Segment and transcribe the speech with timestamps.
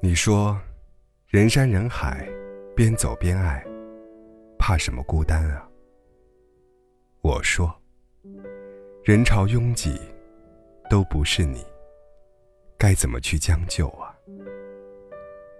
[0.00, 0.58] 你说，
[1.28, 2.28] 人山人海，
[2.76, 3.64] 边走边爱，
[4.58, 5.66] 怕什么孤单啊？
[7.22, 7.72] 我说，
[9.04, 9.98] 人潮拥挤，
[10.90, 11.64] 都不是你，
[12.76, 14.14] 该怎么去将就啊？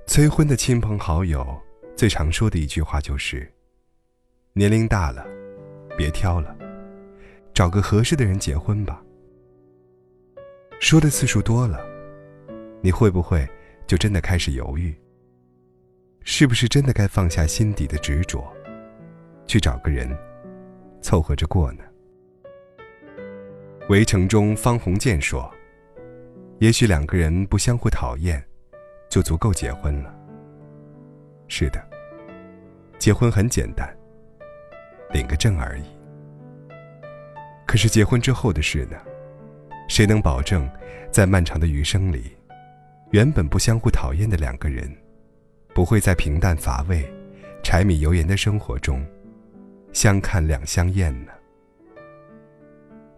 [0.06, 1.46] 催婚的亲朋好友
[1.96, 3.50] 最常说的一句话就是
[4.52, 5.24] ：“年龄大了，
[5.96, 6.54] 别挑了，
[7.54, 9.02] 找个合适的人结婚吧。”
[10.82, 11.80] 说的次数多了，
[12.80, 13.48] 你会不会
[13.86, 14.92] 就真的开始犹豫？
[16.24, 18.52] 是不是真的该放下心底的执着，
[19.46, 20.10] 去找个人
[21.00, 21.84] 凑合着过呢？
[23.90, 25.48] 围城中方鸿渐说
[26.58, 28.44] ：“也许两个人不相互讨厌，
[29.08, 30.12] 就足够结婚了。”
[31.46, 31.80] 是的，
[32.98, 33.88] 结婚很简单，
[35.12, 35.84] 领个证而已。
[37.68, 38.96] 可是结婚之后的事呢？
[39.92, 40.66] 谁能保证，
[41.10, 42.34] 在漫长的余生里，
[43.10, 44.90] 原本不相互讨厌的两个人，
[45.74, 47.06] 不会在平淡乏味、
[47.62, 49.04] 柴米油盐的生活中，
[49.92, 51.32] 相看两相厌呢？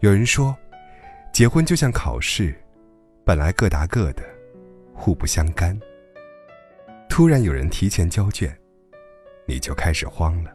[0.00, 0.52] 有人说，
[1.32, 2.52] 结婚就像考试，
[3.24, 4.24] 本来各答各的，
[4.92, 5.78] 互不相干。
[7.08, 8.52] 突然有人提前交卷，
[9.46, 10.50] 你就开始慌了。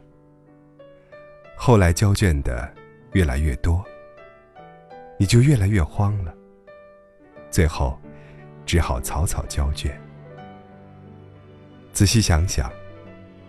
[1.56, 2.70] 后来交卷的
[3.14, 3.82] 越来越多。
[5.20, 6.34] 你就越来越慌了，
[7.50, 8.00] 最后
[8.64, 10.00] 只好草草交卷。
[11.92, 12.72] 仔细想想，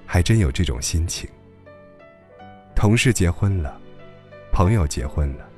[0.06, 1.30] 还真有这种心情。
[2.76, 3.80] 同事结婚了，
[4.52, 5.50] 朋友结婚了，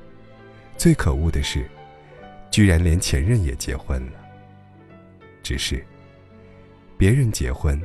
[0.76, 1.68] 最可恶的是，
[2.48, 4.24] 居然连前任也结婚了。
[5.42, 5.84] 只是，
[6.96, 7.82] 别人结婚，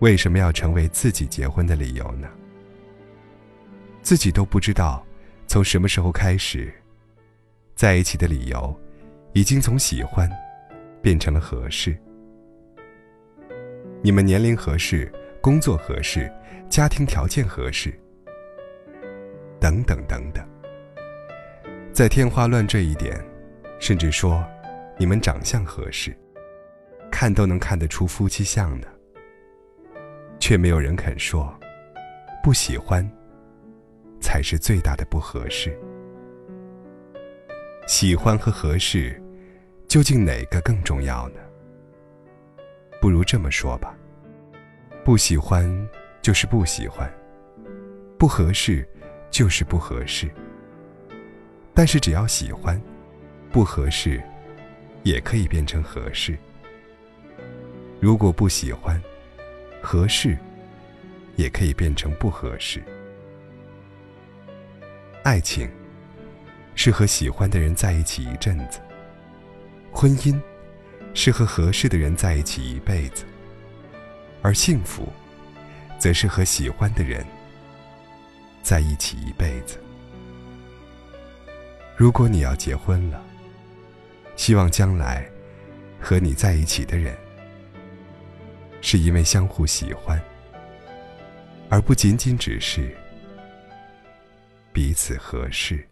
[0.00, 2.28] 为什么要成为自己结婚的理由呢？
[4.02, 5.02] 自己都不知道，
[5.46, 6.70] 从什么时候开始。
[7.76, 8.74] 在一起的理由，
[9.34, 10.26] 已经从喜欢
[11.02, 11.94] 变成了合适。
[14.02, 16.32] 你们年龄合适，工作合适，
[16.70, 17.92] 家庭条件合适，
[19.60, 20.42] 等等等等。
[21.92, 23.22] 在天花乱坠一点，
[23.78, 24.42] 甚至说
[24.96, 26.16] 你们长相合适，
[27.12, 28.88] 看都能看得出夫妻相呢。
[30.40, 31.54] 却没有人肯说，
[32.42, 33.06] 不喜欢
[34.18, 35.78] 才是最大的不合适。
[37.86, 39.20] 喜欢和合适，
[39.86, 41.40] 究竟哪个更重要呢？
[43.00, 43.96] 不如这么说吧，
[45.04, 45.64] 不喜欢
[46.20, 47.08] 就是不喜欢，
[48.18, 48.86] 不合适
[49.30, 50.28] 就是不合适。
[51.72, 52.80] 但是只要喜欢，
[53.52, 54.20] 不合适
[55.04, 56.36] 也可以变成合适。
[58.00, 59.00] 如果不喜欢，
[59.80, 60.36] 合适
[61.36, 62.82] 也可以变成不合适。
[65.22, 65.70] 爱情。
[66.76, 68.78] 是和喜欢的人在一起一阵子，
[69.90, 70.38] 婚姻
[71.14, 73.24] 是和合适的人在一起一辈子，
[74.42, 75.10] 而幸福，
[75.98, 77.26] 则是和喜欢的人
[78.62, 79.82] 在一起一辈子。
[81.96, 83.20] 如果你要结婚了，
[84.36, 85.26] 希望将来
[85.98, 87.16] 和你在一起的人，
[88.82, 90.20] 是因为相互喜欢，
[91.70, 92.94] 而不仅仅只是
[94.74, 95.82] 彼此合适。